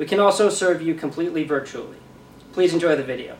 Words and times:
We 0.00 0.06
can 0.06 0.18
also 0.18 0.48
serve 0.48 0.80
you 0.80 0.94
completely 0.94 1.44
virtually. 1.44 1.98
Please 2.54 2.72
enjoy 2.72 2.96
the 2.96 3.04
video. 3.04 3.36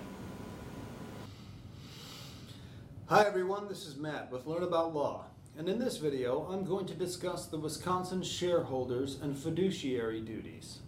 Hi 3.07 3.25
everyone, 3.25 3.67
this 3.67 3.87
is 3.87 3.97
Matt 3.97 4.31
with 4.31 4.45
Learn 4.45 4.65
About 4.65 4.95
Law. 4.95 5.25
And 5.57 5.71
in 5.71 5.79
this 5.79 5.97
video, 5.97 6.47
I'm 6.53 6.67
going 6.67 6.85
to 6.85 6.95
discuss 6.95 7.47
the 7.47 7.57
Wisconsin 7.57 8.23
shareholders 8.23 9.19
and 9.23 9.39
fiduciary 9.39 10.21
duties. 10.21 10.81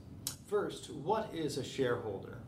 First, 0.47 0.91
what 0.91 1.31
is 1.33 1.57
a 1.57 1.65
shareholder? 1.65 2.42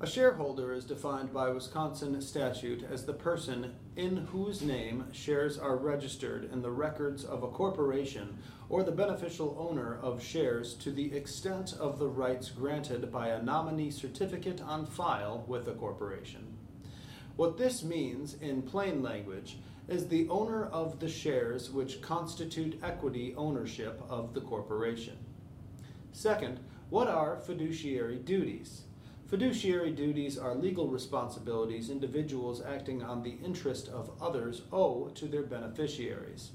A 0.00 0.06
shareholder 0.06 0.72
is 0.72 0.84
defined 0.84 1.32
by 1.32 1.50
Wisconsin 1.50 2.20
statute 2.22 2.84
as 2.88 3.04
the 3.04 3.12
person 3.12 3.74
in 3.96 4.16
whose 4.16 4.62
name 4.62 5.06
shares 5.10 5.58
are 5.58 5.76
registered 5.76 6.52
in 6.52 6.62
the 6.62 6.70
records 6.70 7.24
of 7.24 7.42
a 7.42 7.48
corporation 7.48 8.38
or 8.68 8.84
the 8.84 8.92
beneficial 8.92 9.56
owner 9.58 9.98
of 10.00 10.22
shares 10.22 10.74
to 10.74 10.92
the 10.92 11.12
extent 11.12 11.74
of 11.80 11.98
the 11.98 12.06
rights 12.06 12.48
granted 12.48 13.10
by 13.10 13.30
a 13.30 13.42
nominee 13.42 13.90
certificate 13.90 14.60
on 14.60 14.86
file 14.86 15.44
with 15.48 15.64
the 15.64 15.72
corporation. 15.72 16.56
What 17.34 17.58
this 17.58 17.82
means 17.82 18.34
in 18.34 18.62
plain 18.62 19.02
language 19.02 19.58
is 19.88 20.06
the 20.06 20.28
owner 20.28 20.66
of 20.66 21.00
the 21.00 21.08
shares 21.08 21.72
which 21.72 22.00
constitute 22.02 22.78
equity 22.84 23.34
ownership 23.36 24.00
of 24.08 24.32
the 24.32 24.42
corporation. 24.42 25.16
Second, 26.12 26.60
what 26.88 27.08
are 27.08 27.40
fiduciary 27.40 28.18
duties? 28.18 28.82
Fiduciary 29.28 29.90
duties 29.90 30.38
are 30.38 30.54
legal 30.54 30.88
responsibilities 30.88 31.90
individuals 31.90 32.62
acting 32.62 33.02
on 33.02 33.22
the 33.22 33.36
interest 33.44 33.86
of 33.88 34.10
others 34.22 34.62
owe 34.72 35.08
to 35.08 35.26
their 35.26 35.42
beneficiaries. 35.42 36.52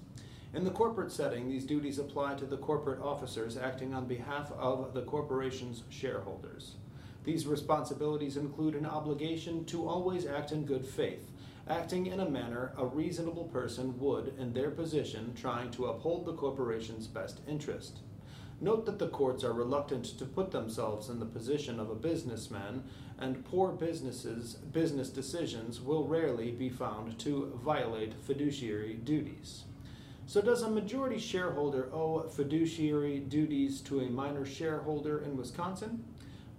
In 0.56 0.64
the 0.64 0.72
corporate 0.72 1.12
setting, 1.12 1.48
these 1.48 1.66
duties 1.66 2.00
apply 2.00 2.34
to 2.34 2.48
the 2.48 2.58
corporate 2.58 3.00
officers 3.00 3.58
acting 3.58 3.94
on 3.94 4.08
behalf 4.08 4.52
of 4.54 4.92
the 4.96 5.04
corporation's 5.04 5.84
shareholders. 5.90 6.78
These 7.24 7.46
responsibilities 7.46 8.38
include 8.38 8.74
an 8.74 8.88
obligation 8.88 9.66
to 9.66 9.88
always 9.88 10.26
act 10.26 10.52
in 10.52 10.66
good 10.66 10.84
faith, 10.84 11.30
acting 11.70 12.08
in 12.08 12.22
a 12.22 12.30
manner 12.30 12.74
a 12.76 12.88
reasonable 12.88 13.46
person 13.46 14.00
would 14.00 14.34
in 14.40 14.52
their 14.52 14.72
position 14.72 15.36
trying 15.36 15.70
to 15.72 15.86
uphold 15.86 16.26
the 16.26 16.34
corporation's 16.34 17.06
best 17.06 17.42
interest. 17.48 18.00
Note 18.62 18.86
that 18.86 19.00
the 19.00 19.08
courts 19.08 19.44
are 19.44 19.54
reluctant 19.54 20.06
to 20.06 20.26
put 20.26 20.52
themselves 20.52 21.10
in 21.10 21.20
the 21.20 21.26
position 21.26 21.80
of 21.80 21.90
a 21.90 21.96
businessman, 21.96 22.84
and 23.18 23.44
poor 23.46 23.72
businesses 23.72 24.56
business 24.72 25.10
decisions 25.10 25.82
will 25.82 26.08
rarely 26.08 26.52
be 26.52 26.70
found 26.70 27.20
to 27.20 27.60
violate 27.64 28.14
fiduciary 28.26 28.94
duties. 28.94 29.66
So 30.26 30.42
does 30.42 30.62
a 30.62 30.70
majority 30.70 31.20
shareholder 31.20 31.94
owe 31.94 32.22
fiduciary 32.30 33.20
duties 33.20 33.82
to 33.82 34.00
a 34.00 34.10
minor 34.10 34.46
shareholder 34.46 35.20
in 35.20 35.36
Wisconsin? 35.36 36.04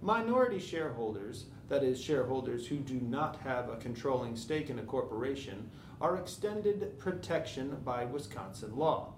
Minority 0.01 0.59
shareholders, 0.59 1.45
that 1.67 1.83
is 1.83 1.99
shareholders 1.99 2.67
who 2.67 2.77
do 2.77 2.99
not 3.01 3.37
have 3.37 3.69
a 3.69 3.77
controlling 3.77 4.35
stake 4.35 4.69
in 4.69 4.77
a 4.77 4.83
corporation, 4.83 5.71
are 5.99 6.17
extended 6.17 6.99
protection 6.99 7.77
by 7.83 8.05
Wisconsin 8.05 8.75
law. 8.75 9.13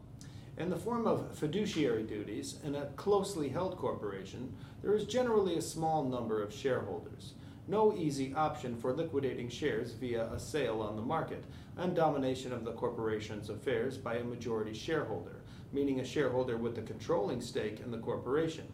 In 0.58 0.72
the 0.72 0.76
form 0.76 1.06
of 1.06 1.38
fiduciary 1.38 2.02
duties, 2.02 2.58
in 2.64 2.74
a 2.74 2.88
closely 2.96 3.50
held 3.50 3.78
corporation, 3.78 4.56
there 4.82 4.96
is 4.96 5.06
generally 5.06 5.56
a 5.56 5.62
small 5.62 6.04
number 6.04 6.42
of 6.42 6.52
shareholders. 6.52 7.36
No 7.68 7.96
easy 7.96 8.34
option 8.34 8.76
for 8.76 8.92
liquidating 8.92 9.50
shares 9.50 9.92
via 9.92 10.34
a 10.34 10.40
sale 10.40 10.82
on 10.82 10.96
the 10.96 11.04
market, 11.04 11.44
and 11.78 11.96
domination 11.96 12.52
of 12.52 12.66
the 12.66 12.72
corporation's 12.72 13.52
affairs 13.52 14.00
by 14.00 14.16
a 14.16 14.24
majority 14.24 14.74
shareholder, 14.74 15.44
meaning 15.72 16.00
a 16.00 16.04
shareholder 16.04 16.58
with 16.58 16.76
a 16.80 16.82
controlling 16.82 17.40
stake 17.40 17.80
in 17.82 17.92
the 17.92 18.00
corporation. 18.00 18.66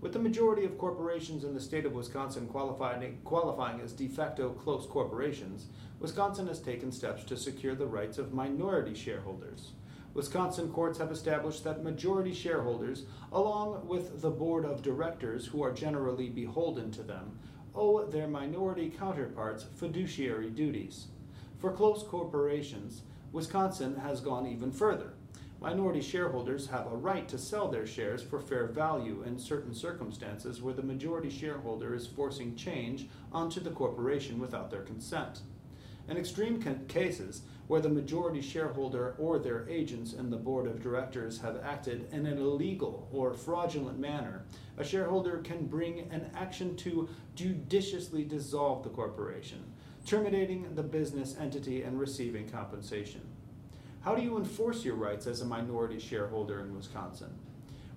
With 0.00 0.12
the 0.12 0.20
majority 0.20 0.64
of 0.64 0.78
corporations 0.78 1.42
in 1.42 1.54
the 1.54 1.60
state 1.60 1.86
of 1.86 1.94
Wisconsin 1.94 2.46
qualifying, 2.46 3.18
qualifying 3.24 3.80
as 3.80 3.92
de 3.92 4.06
facto 4.06 4.50
close 4.50 4.86
corporations, 4.86 5.66
Wisconsin 5.98 6.46
has 6.46 6.60
taken 6.60 6.92
steps 6.92 7.24
to 7.24 7.36
secure 7.36 7.74
the 7.74 7.86
rights 7.86 8.18
of 8.18 8.32
minority 8.32 8.94
shareholders. 8.94 9.72
Wisconsin 10.16 10.72
courts 10.72 10.96
have 10.96 11.12
established 11.12 11.62
that 11.62 11.84
majority 11.84 12.32
shareholders, 12.32 13.04
along 13.32 13.86
with 13.86 14.22
the 14.22 14.30
board 14.30 14.64
of 14.64 14.80
directors 14.80 15.44
who 15.44 15.62
are 15.62 15.70
generally 15.70 16.30
beholden 16.30 16.90
to 16.90 17.02
them, 17.02 17.38
owe 17.74 18.02
their 18.06 18.26
minority 18.26 18.88
counterparts 18.88 19.66
fiduciary 19.76 20.48
duties. 20.48 21.08
For 21.58 21.70
close 21.70 22.02
corporations, 22.02 23.02
Wisconsin 23.30 23.94
has 23.96 24.22
gone 24.22 24.46
even 24.46 24.72
further. 24.72 25.12
Minority 25.60 26.00
shareholders 26.00 26.68
have 26.68 26.86
a 26.86 26.96
right 26.96 27.28
to 27.28 27.36
sell 27.36 27.68
their 27.68 27.86
shares 27.86 28.22
for 28.22 28.40
fair 28.40 28.68
value 28.68 29.22
in 29.26 29.38
certain 29.38 29.74
circumstances 29.74 30.62
where 30.62 30.72
the 30.72 30.82
majority 30.82 31.28
shareholder 31.28 31.94
is 31.94 32.06
forcing 32.06 32.56
change 32.56 33.06
onto 33.32 33.60
the 33.60 33.70
corporation 33.70 34.38
without 34.38 34.70
their 34.70 34.82
consent. 34.82 35.42
In 36.08 36.16
extreme 36.16 36.62
cases, 36.88 37.42
where 37.68 37.80
the 37.80 37.88
majority 37.88 38.40
shareholder 38.40 39.14
or 39.18 39.38
their 39.38 39.68
agents 39.68 40.12
and 40.12 40.32
the 40.32 40.36
board 40.36 40.66
of 40.66 40.82
directors 40.82 41.40
have 41.40 41.60
acted 41.64 42.08
in 42.12 42.26
an 42.26 42.38
illegal 42.38 43.08
or 43.12 43.34
fraudulent 43.34 43.98
manner, 43.98 44.44
a 44.78 44.84
shareholder 44.84 45.38
can 45.38 45.66
bring 45.66 46.00
an 46.10 46.30
action 46.34 46.76
to 46.76 47.08
judiciously 47.34 48.24
dissolve 48.24 48.84
the 48.84 48.90
corporation, 48.90 49.62
terminating 50.04 50.74
the 50.74 50.82
business 50.82 51.36
entity 51.40 51.82
and 51.82 51.98
receiving 51.98 52.48
compensation. 52.48 53.22
How 54.00 54.14
do 54.14 54.22
you 54.22 54.36
enforce 54.38 54.84
your 54.84 54.94
rights 54.94 55.26
as 55.26 55.40
a 55.40 55.44
minority 55.44 55.98
shareholder 55.98 56.60
in 56.60 56.76
Wisconsin? 56.76 57.34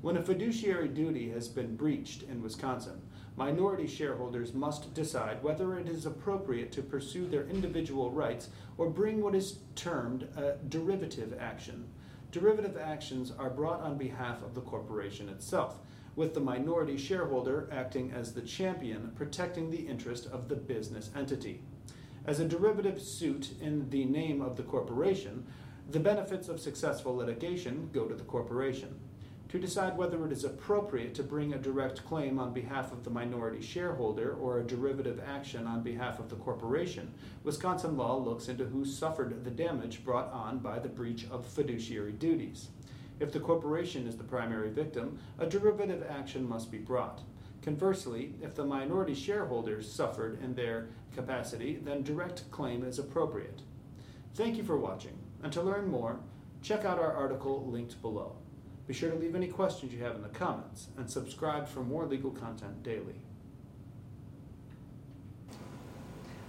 When 0.01 0.15
a 0.15 0.23
fiduciary 0.23 0.87
duty 0.87 1.29
has 1.31 1.49
been 1.49 1.75
breached 1.75 2.23
in 2.23 2.41
Wisconsin, 2.41 3.01
minority 3.35 3.85
shareholders 3.85 4.53
must 4.53 4.93
decide 4.93 5.43
whether 5.43 5.77
it 5.77 5.89
is 5.89 6.05
appropriate 6.05 6.71
to 6.71 6.81
pursue 6.81 7.27
their 7.27 7.45
individual 7.47 8.09
rights 8.09 8.47
or 8.77 8.89
bring 8.89 9.21
what 9.21 9.35
is 9.35 9.59
termed 9.75 10.23
a 10.37 10.53
derivative 10.69 11.35
action. 11.37 11.89
Derivative 12.31 12.77
actions 12.77 13.33
are 13.37 13.49
brought 13.49 13.81
on 13.81 13.97
behalf 13.97 14.41
of 14.41 14.55
the 14.55 14.61
corporation 14.61 15.27
itself, 15.27 15.79
with 16.15 16.33
the 16.33 16.39
minority 16.39 16.95
shareholder 16.95 17.67
acting 17.69 18.13
as 18.13 18.33
the 18.33 18.41
champion 18.41 19.11
protecting 19.15 19.69
the 19.69 19.85
interest 19.85 20.27
of 20.27 20.47
the 20.47 20.55
business 20.55 21.09
entity. 21.13 21.61
As 22.25 22.39
a 22.39 22.47
derivative 22.47 23.01
suit 23.01 23.51
in 23.59 23.89
the 23.89 24.05
name 24.05 24.41
of 24.41 24.55
the 24.55 24.63
corporation, 24.63 25.45
the 25.91 25.99
benefits 25.99 26.47
of 26.47 26.61
successful 26.61 27.17
litigation 27.17 27.89
go 27.91 28.05
to 28.05 28.15
the 28.15 28.23
corporation 28.23 28.97
to 29.49 29.57
decide 29.57 29.97
whether 29.97 30.23
it 30.25 30.31
is 30.31 30.43
appropriate 30.43 31.15
to 31.15 31.23
bring 31.23 31.53
a 31.53 31.57
direct 31.57 32.05
claim 32.05 32.37
on 32.37 32.53
behalf 32.53 32.91
of 32.91 33.03
the 33.03 33.09
minority 33.09 33.61
shareholder 33.61 34.33
or 34.33 34.59
a 34.59 34.67
derivative 34.67 35.19
action 35.27 35.65
on 35.65 35.81
behalf 35.81 36.19
of 36.19 36.29
the 36.29 36.35
corporation, 36.35 37.11
Wisconsin 37.43 37.97
law 37.97 38.15
looks 38.15 38.47
into 38.47 38.65
who 38.65 38.85
suffered 38.85 39.43
the 39.43 39.49
damage 39.49 40.05
brought 40.05 40.31
on 40.31 40.59
by 40.59 40.77
the 40.77 40.87
breach 40.87 41.25
of 41.31 41.47
fiduciary 41.47 42.11
duties. 42.11 42.69
If 43.19 43.31
the 43.31 43.39
corporation 43.39 44.07
is 44.07 44.17
the 44.17 44.23
primary 44.23 44.69
victim, 44.69 45.17
a 45.39 45.47
derivative 45.47 46.05
action 46.07 46.47
must 46.47 46.71
be 46.71 46.77
brought. 46.77 47.21
Conversely, 47.63 48.35
if 48.41 48.53
the 48.53 48.63
minority 48.63 49.15
shareholders 49.15 49.91
suffered 49.91 50.41
in 50.43 50.53
their 50.53 50.89
capacity, 51.15 51.79
then 51.83 52.03
direct 52.03 52.49
claim 52.51 52.83
is 52.83 52.99
appropriate. 52.99 53.61
Thank 54.35 54.57
you 54.57 54.63
for 54.63 54.77
watching, 54.77 55.17
and 55.41 55.51
to 55.53 55.61
learn 55.61 55.89
more, 55.89 56.19
check 56.61 56.85
out 56.85 56.99
our 56.99 57.11
article 57.11 57.65
linked 57.65 57.99
below. 58.01 58.35
Be 58.89 58.95
sure 58.95 59.11
to 59.11 59.17
leave 59.17 59.35
any 59.35 59.45
questions 59.45 59.93
you 59.93 60.03
have 60.03 60.15
in 60.15 60.23
the 60.23 60.29
comments 60.29 60.87
and 60.97 61.07
subscribe 61.07 61.67
for 61.67 61.81
more 61.81 62.07
legal 62.07 62.31
content 62.31 62.81
daily. 62.81 63.21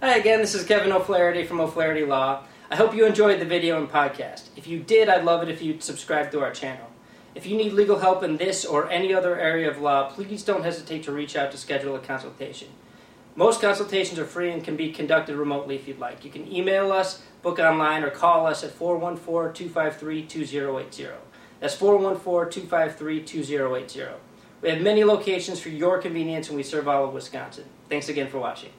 Hi 0.01 0.15
again, 0.15 0.39
this 0.39 0.55
is 0.55 0.65
Kevin 0.65 0.91
O'Flaherty 0.91 1.43
from 1.43 1.61
O'Flaherty 1.61 2.03
Law. 2.03 2.43
I 2.71 2.77
hope 2.77 2.95
you 2.95 3.05
enjoyed 3.05 3.39
the 3.39 3.45
video 3.45 3.77
and 3.77 3.87
podcast. 3.87 4.45
If 4.55 4.65
you 4.65 4.79
did, 4.79 5.07
I'd 5.07 5.23
love 5.23 5.43
it 5.43 5.49
if 5.49 5.61
you'd 5.61 5.83
subscribe 5.83 6.31
to 6.31 6.41
our 6.41 6.51
channel. 6.51 6.87
If 7.35 7.45
you 7.45 7.55
need 7.55 7.73
legal 7.73 7.99
help 7.99 8.23
in 8.23 8.37
this 8.37 8.65
or 8.65 8.89
any 8.89 9.13
other 9.13 9.39
area 9.39 9.69
of 9.69 9.79
law, 9.79 10.09
please 10.09 10.41
don't 10.41 10.63
hesitate 10.63 11.03
to 11.03 11.11
reach 11.11 11.35
out 11.35 11.51
to 11.51 11.59
schedule 11.59 11.95
a 11.95 11.99
consultation. 11.99 12.69
Most 13.35 13.61
consultations 13.61 14.17
are 14.17 14.25
free 14.25 14.49
and 14.49 14.63
can 14.63 14.75
be 14.75 14.91
conducted 14.91 15.35
remotely 15.35 15.75
if 15.75 15.87
you'd 15.87 15.99
like. 15.99 16.25
You 16.25 16.31
can 16.31 16.51
email 16.51 16.91
us, 16.91 17.21
book 17.43 17.59
online, 17.59 18.03
or 18.03 18.09
call 18.09 18.47
us 18.47 18.63
at 18.63 18.71
414 18.71 19.53
253 19.53 20.25
2080. 20.25 21.30
That's 21.61 21.75
414 21.75 22.51
253 22.51 23.23
2080. 23.23 24.15
We 24.61 24.69
have 24.69 24.81
many 24.81 25.03
locations 25.03 25.59
for 25.59 25.69
your 25.69 26.01
convenience 26.01 26.47
and 26.49 26.57
we 26.57 26.63
serve 26.63 26.87
all 26.87 27.05
of 27.05 27.13
Wisconsin. 27.13 27.65
Thanks 27.87 28.09
again 28.09 28.29
for 28.29 28.39
watching. 28.39 28.71